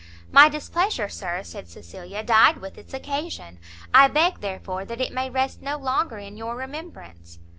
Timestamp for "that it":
4.83-5.13